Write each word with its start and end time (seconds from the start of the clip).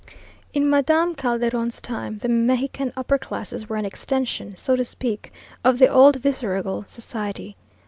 In 0.51 0.67
Madame 0.67 1.13
Calderon's 1.13 1.79
time 1.79 2.17
the 2.17 2.27
Mexican 2.27 2.91
upper 2.97 3.19
classes 3.19 3.69
were 3.69 3.75
an 3.75 3.85
extension, 3.85 4.57
so 4.57 4.75
to 4.75 4.83
speak, 4.83 5.31
of 5.63 5.77
the 5.77 5.89
old 5.89 6.15
viceregal 6.15 6.85
society. 6.87 7.55